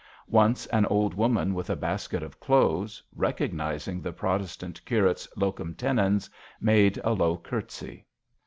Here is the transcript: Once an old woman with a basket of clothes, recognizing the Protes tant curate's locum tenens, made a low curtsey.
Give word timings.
Once 0.31 0.65
an 0.73 0.83
old 0.87 1.13
woman 1.13 1.53
with 1.53 1.69
a 1.69 1.75
basket 1.75 2.23
of 2.23 2.39
clothes, 2.39 3.03
recognizing 3.15 4.01
the 4.01 4.11
Protes 4.11 4.57
tant 4.57 4.83
curate's 4.83 5.27
locum 5.37 5.75
tenens, 5.75 6.27
made 6.59 6.99
a 7.03 7.13
low 7.13 7.37
curtsey. 7.37 8.07